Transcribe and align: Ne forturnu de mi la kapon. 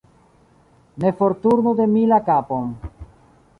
Ne 1.03 1.11
forturnu 1.19 1.75
de 1.81 1.87
mi 1.93 2.03
la 2.15 2.21
kapon. 2.33 2.75